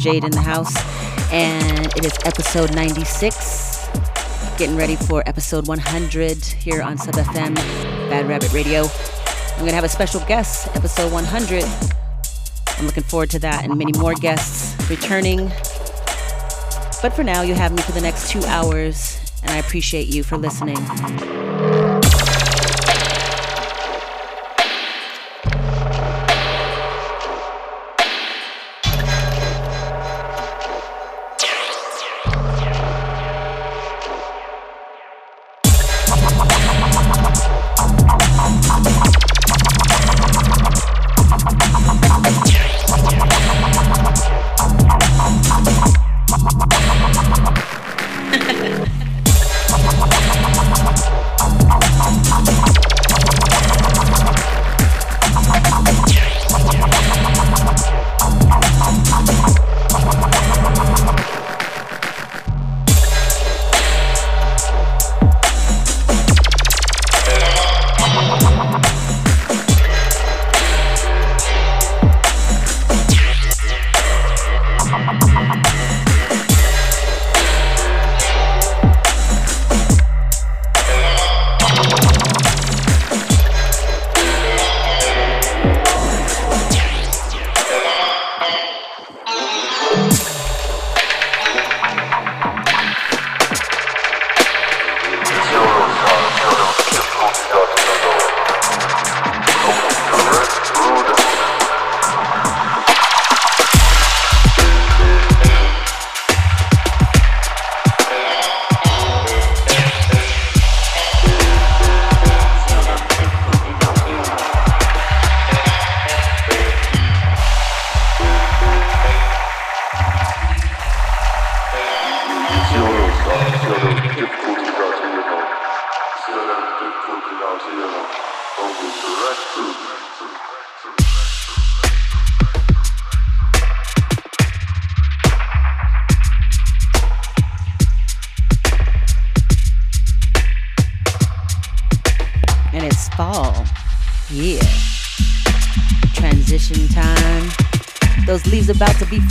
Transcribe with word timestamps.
Jade 0.00 0.24
in 0.24 0.30
the 0.30 0.40
house, 0.40 0.74
and 1.32 1.86
it 1.96 2.04
is 2.04 2.12
episode 2.24 2.74
96. 2.74 3.88
Getting 4.58 4.76
ready 4.76 4.96
for 4.96 5.22
episode 5.26 5.66
100 5.66 6.44
here 6.44 6.82
on 6.82 6.98
Sub 6.98 7.14
FM, 7.14 7.54
Bad 8.08 8.28
Rabbit 8.28 8.52
Radio. 8.52 8.84
I'm 9.54 9.60
gonna 9.60 9.72
have 9.72 9.84
a 9.84 9.88
special 9.88 10.20
guest, 10.20 10.68
episode 10.76 11.12
100. 11.12 11.64
I'm 12.78 12.86
looking 12.86 13.04
forward 13.04 13.30
to 13.30 13.38
that, 13.40 13.64
and 13.64 13.76
many 13.76 13.92
more 13.98 14.14
guests 14.14 14.74
returning. 14.90 15.48
But 17.02 17.10
for 17.10 17.24
now, 17.24 17.42
you 17.42 17.54
have 17.54 17.72
me 17.72 17.82
for 17.82 17.92
the 17.92 18.00
next 18.00 18.30
two 18.30 18.44
hours, 18.44 19.18
and 19.42 19.50
I 19.50 19.58
appreciate 19.58 20.08
you 20.08 20.22
for 20.22 20.36
listening. 20.36 20.76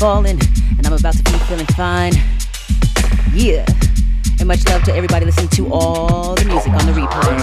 Falling, 0.06 0.40
and 0.78 0.86
I'm 0.86 0.94
about 0.94 1.16
to 1.16 1.24
be 1.24 1.32
feeling 1.50 1.66
fine. 1.66 2.14
Yeah. 3.34 3.66
And 4.40 4.48
much 4.48 4.64
love 4.68 4.84
to 4.84 4.94
everybody 4.94 5.26
listening 5.26 5.50
to 5.58 5.74
all 5.74 6.36
the 6.36 6.46
music 6.46 6.74
on 6.74 6.86
the 6.86 6.92
replay. 6.92 7.42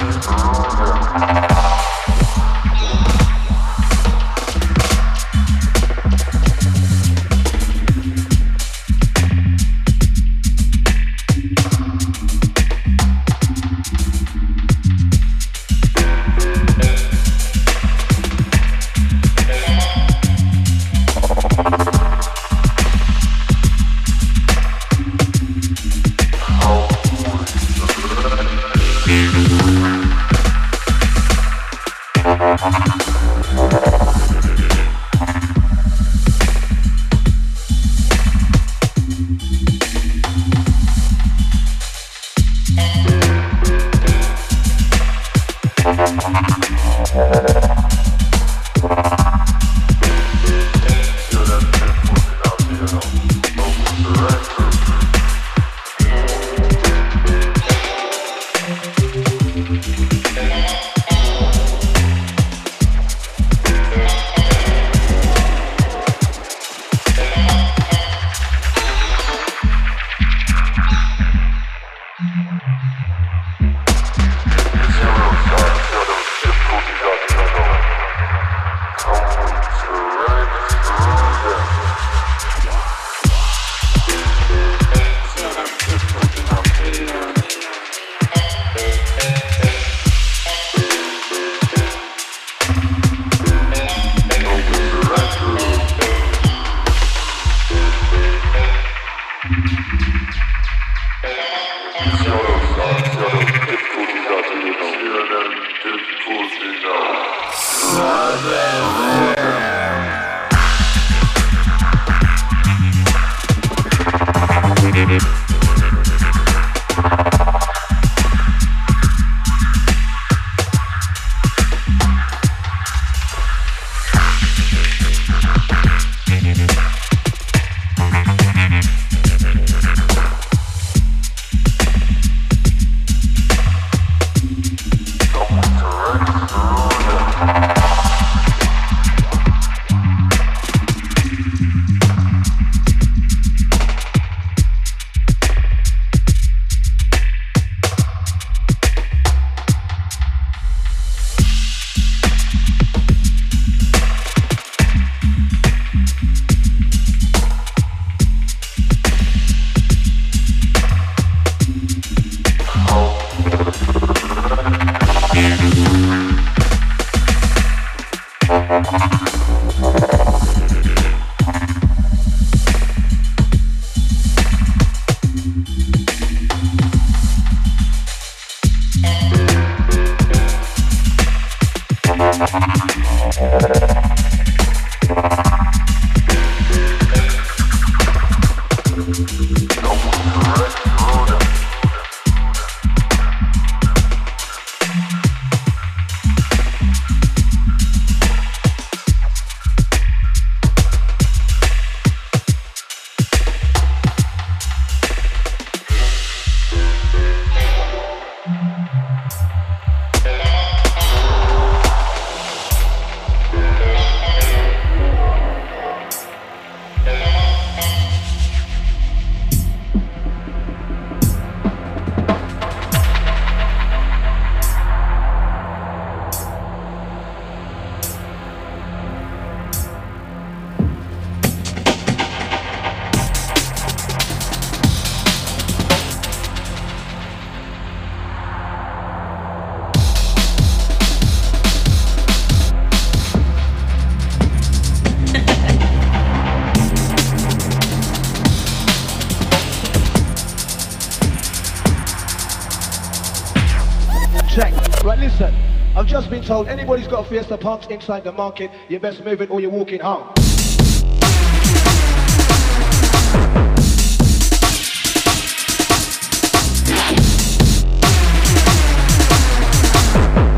told 256.53 256.69
Anybody's 256.69 257.09
got 257.09 257.27
Fiesta 257.29 257.57
pumps 257.57 257.87
inside 257.87 258.25
the 258.25 258.33
market, 258.33 258.71
you 258.91 259.01
best 259.01 259.25
move 259.25 259.41
it 259.41 259.51
or 259.51 259.59
you're 259.63 259.71
walking 259.71 260.01
home. 260.01 260.29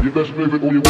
You 0.02 0.10
best 0.10 0.32
move 0.32 0.54
it 0.54 0.62
or 0.64 0.72
you. 0.72 0.83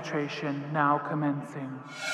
Penetration 0.00 0.64
now 0.72 0.96
commencing. 0.96 2.09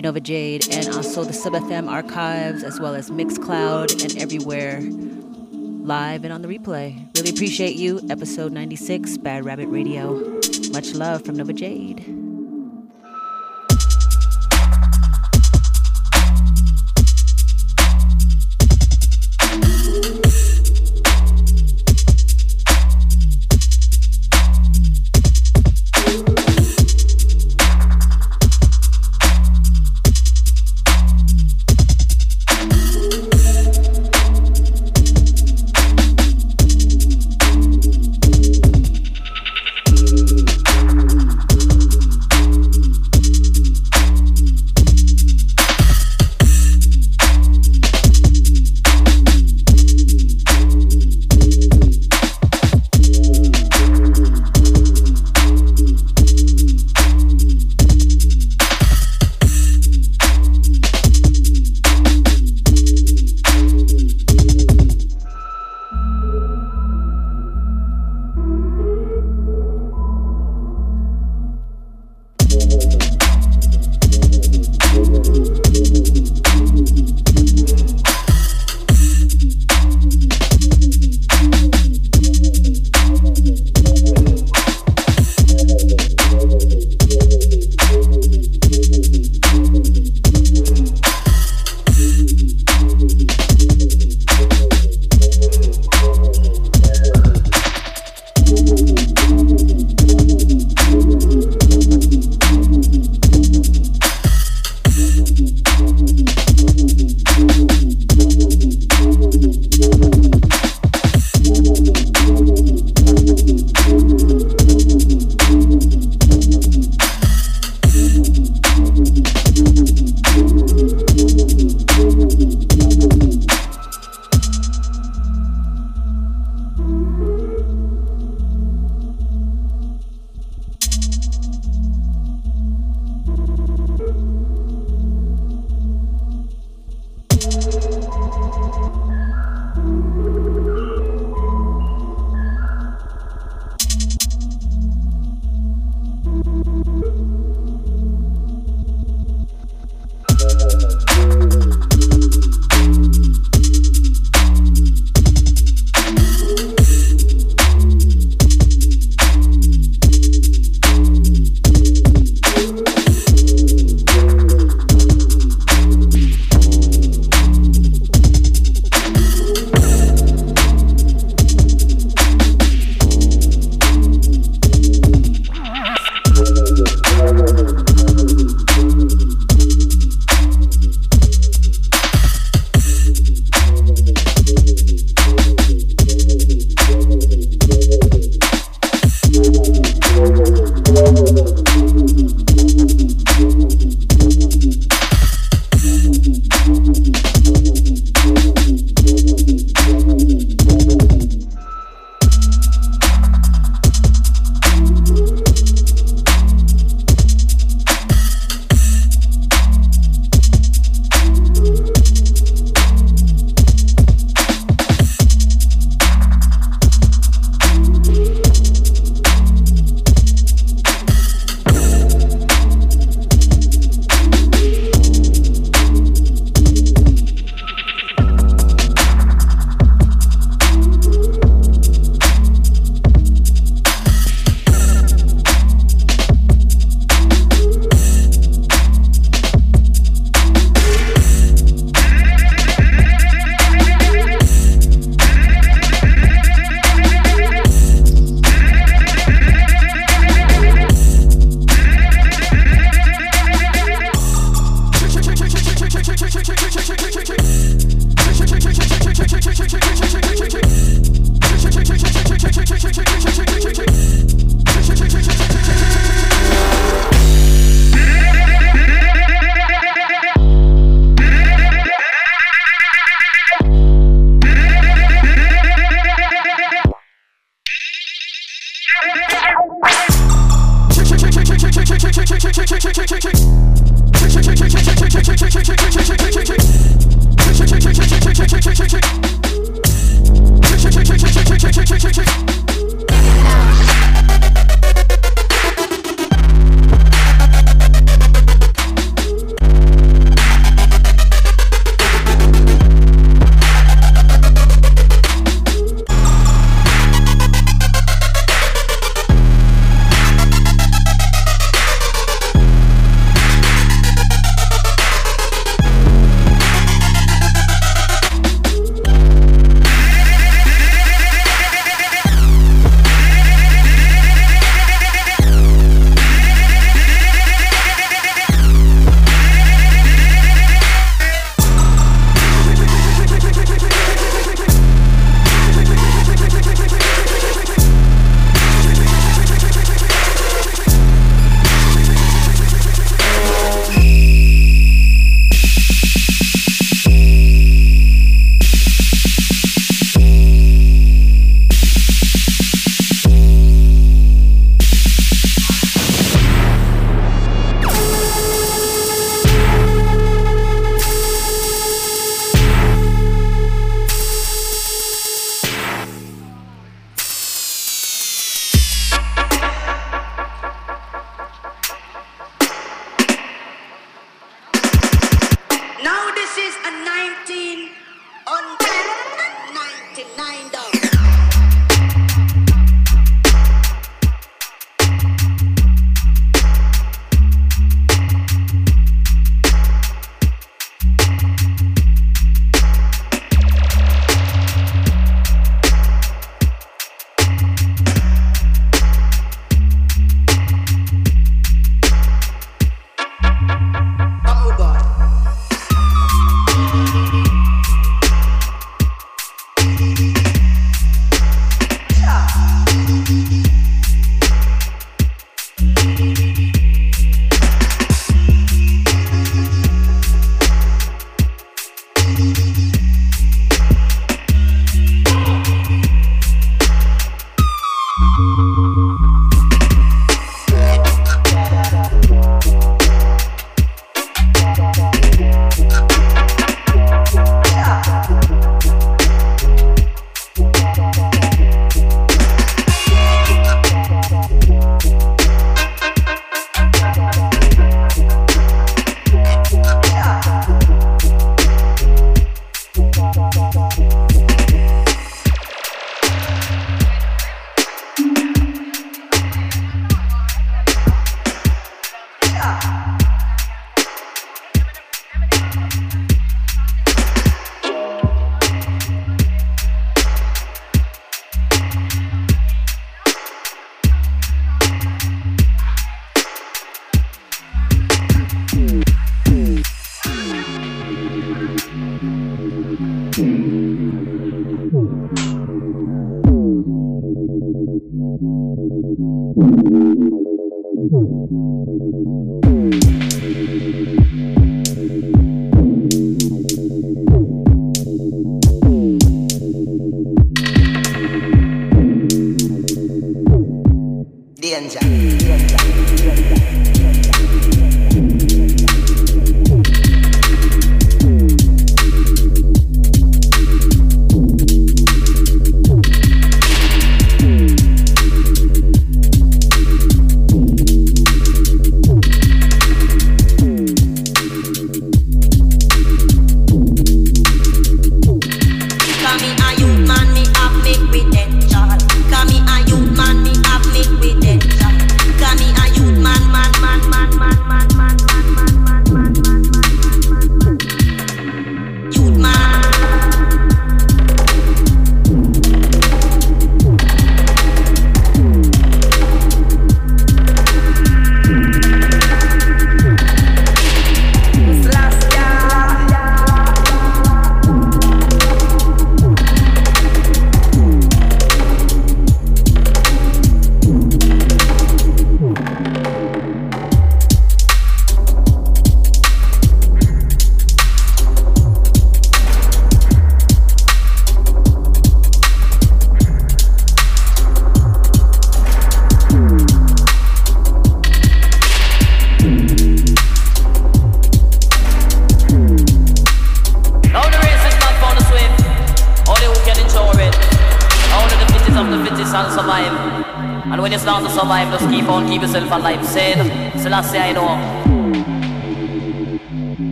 Nova 0.00 0.20
Jade, 0.20 0.68
and 0.72 0.88
also 0.94 1.24
the 1.24 1.32
Sub 1.32 1.52
FM 1.52 1.90
archives, 1.90 2.62
as 2.62 2.80
well 2.80 2.94
as 2.94 3.10
Mixcloud 3.10 4.02
and 4.02 4.20
everywhere 4.20 4.80
live 5.84 6.24
and 6.24 6.32
on 6.32 6.42
the 6.42 6.48
replay. 6.48 7.06
Really 7.16 7.30
appreciate 7.30 7.76
you. 7.76 8.00
Episode 8.08 8.52
96, 8.52 9.18
Bad 9.18 9.44
Rabbit 9.44 9.68
Radio. 9.68 10.14
Much 10.72 10.94
love 10.94 11.24
from 11.24 11.36
Nova 11.36 11.52
Jade. 11.52 12.23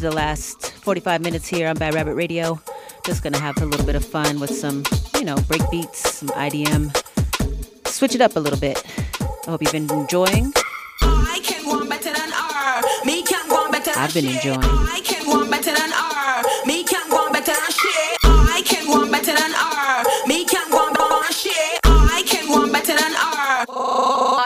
to 0.00 0.08
the 0.08 0.16
last 0.16 0.72
45 0.82 1.20
minutes 1.20 1.46
here 1.46 1.68
on 1.68 1.76
Bad 1.76 1.94
Rabbit 1.94 2.14
Radio. 2.14 2.58
Just 3.04 3.22
gonna 3.22 3.38
have 3.38 3.60
a 3.60 3.66
little 3.66 3.84
bit 3.84 3.96
of 3.96 4.04
fun 4.04 4.40
with 4.40 4.50
some, 4.50 4.82
you 5.16 5.24
know, 5.24 5.36
break 5.46 5.62
beats, 5.70 6.16
some 6.16 6.28
IDM. 6.30 6.88
Switch 7.86 8.14
it 8.14 8.22
up 8.22 8.36
a 8.36 8.40
little 8.40 8.58
bit. 8.58 8.82
I 9.20 9.50
hope 9.50 9.60
you've 9.62 9.72
been 9.72 9.90
enjoying. 9.90 10.52
I 11.02 11.40
can 11.42 11.64
go 11.64 11.86
better 11.86 12.12
than 12.12 12.30
her. 12.30 12.82
Me 13.04 13.22
can 13.22 13.46
go 13.48 13.70
better 13.70 13.90
I've 13.94 14.14
been 14.14 14.26
enjoying. 14.26 14.60
I 14.62 15.00
can 15.04 15.24
go 15.26 15.48
better 15.50 15.74
than 15.74 15.90
her. 15.90 16.66
Me 16.66 16.82
can 16.84 17.10
go 17.10 17.30
better 17.30 17.52
than 17.52 17.70
she. 17.70 18.16
I 18.24 18.62
can 18.64 18.86
go 18.86 19.10
better 19.10 19.34
than 19.34 19.52
her. 19.52 20.26
Me 20.26 20.44
can 20.46 20.70
go 20.70 20.92
better 20.92 21.20
than 21.24 21.32
she. 21.32 21.52
I 21.84 22.22
can 22.26 22.48
go 22.48 22.72
better 22.72 22.96
than 22.96 23.12
her. 23.12 23.66
Oh, 23.68 24.40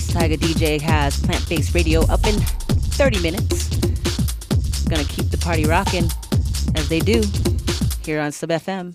Space 0.00 0.14
Tiger 0.14 0.36
DJ 0.36 0.80
has 0.80 1.20
Plant 1.20 1.46
Based 1.46 1.74
Radio 1.74 2.00
up 2.06 2.24
in 2.26 2.34
30 2.34 3.20
minutes. 3.20 3.68
Gonna 4.88 5.04
keep 5.04 5.30
the 5.30 5.36
party 5.36 5.66
rocking 5.66 6.04
as 6.74 6.88
they 6.88 7.00
do 7.00 7.22
here 8.02 8.18
on 8.18 8.32
Sub 8.32 8.48
FM. 8.48 8.94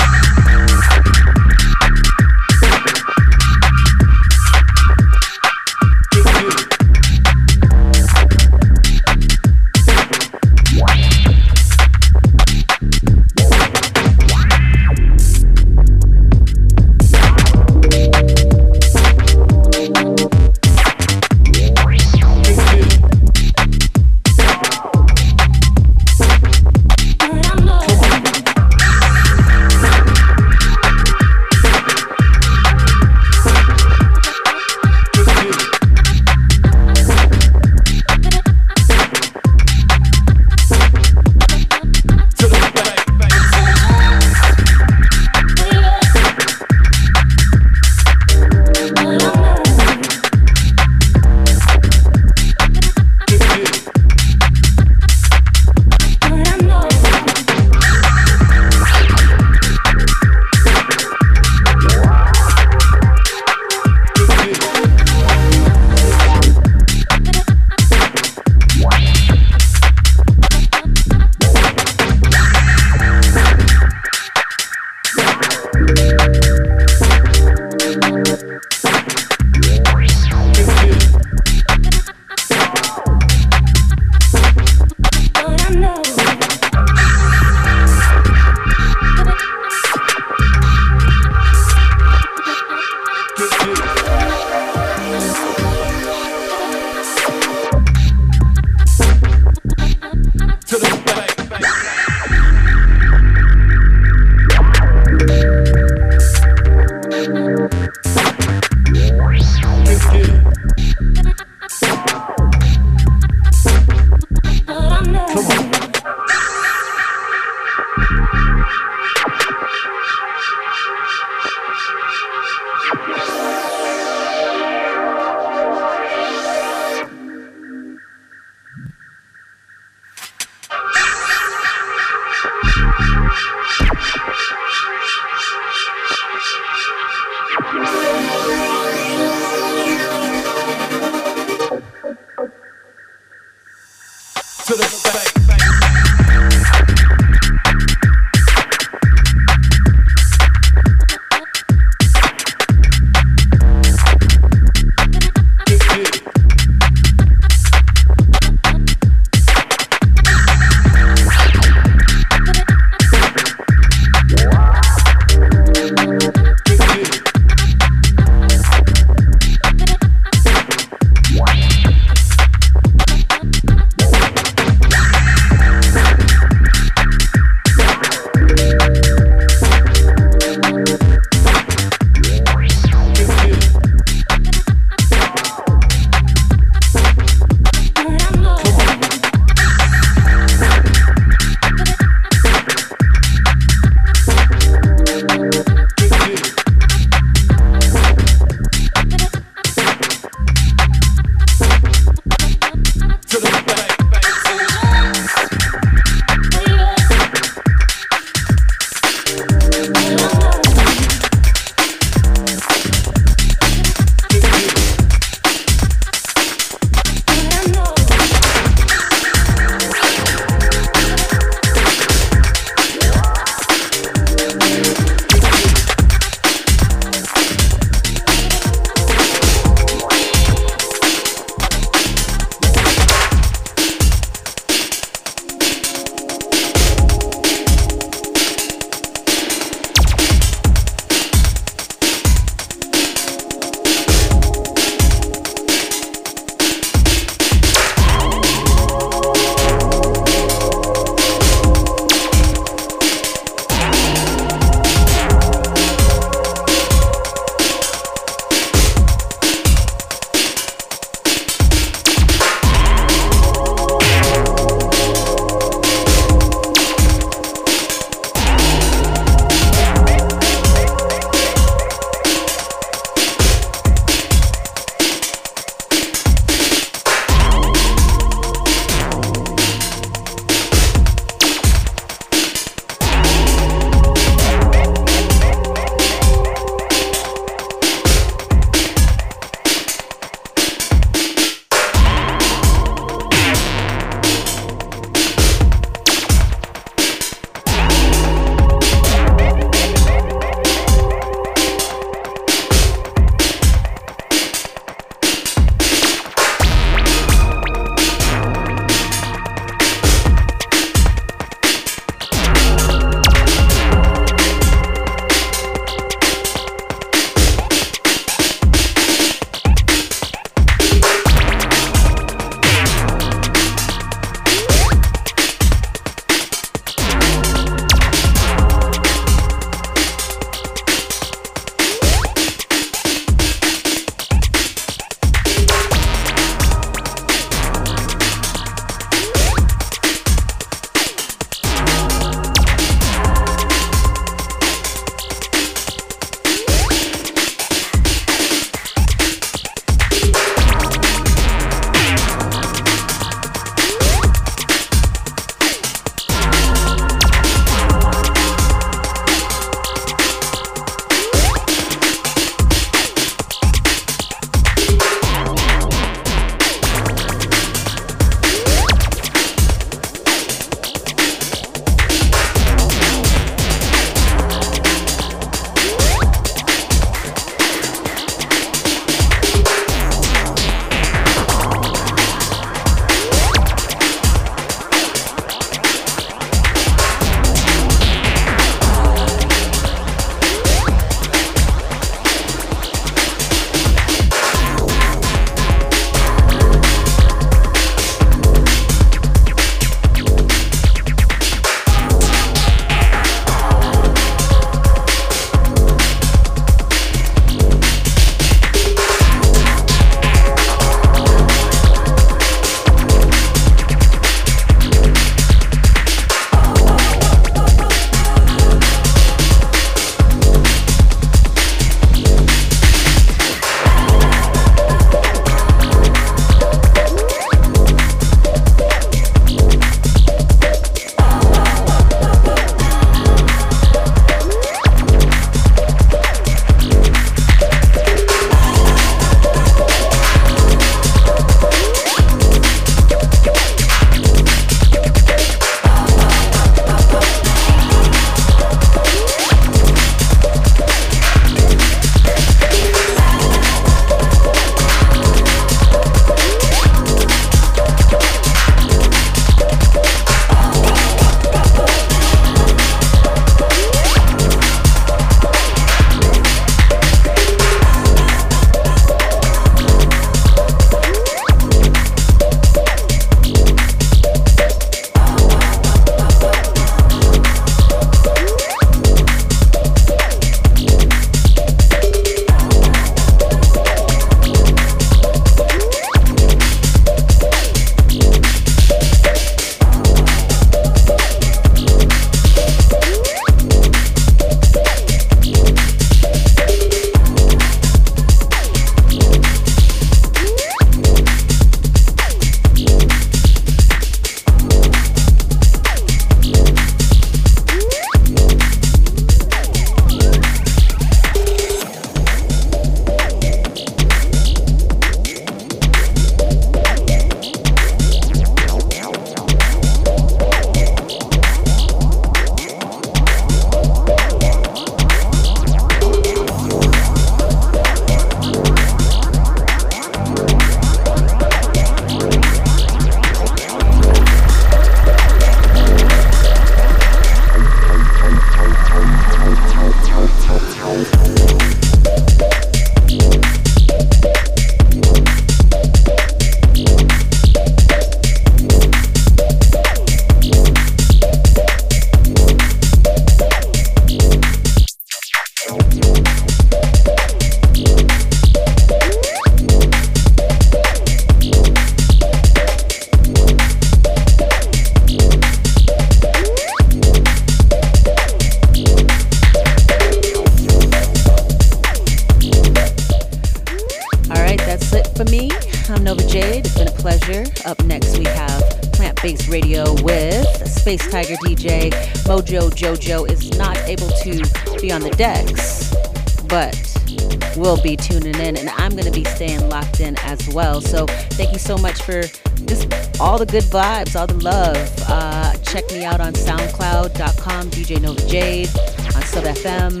Good 593.50 593.64
vibes, 593.64 594.14
all 594.14 594.28
the 594.28 594.44
love. 594.44 594.76
Uh, 595.08 595.56
check 595.64 595.84
me 595.90 596.04
out 596.04 596.20
on 596.20 596.34
SoundCloud.com, 596.34 597.70
DJ 597.70 598.00
Nova 598.00 598.24
Jade, 598.28 598.68
on 599.16 599.22
Sub 599.22 599.42
FM, 599.42 600.00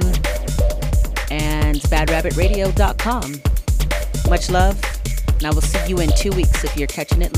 and 1.32 1.78
BadRabbitRadio.com. 1.78 4.30
Much 4.30 4.50
love, 4.50 4.80
and 5.34 5.46
I 5.46 5.50
will 5.50 5.62
see 5.62 5.88
you 5.88 5.98
in 5.98 6.10
two 6.16 6.30
weeks 6.30 6.62
if 6.62 6.76
you're 6.76 6.86
catching 6.86 7.22
it. 7.22 7.36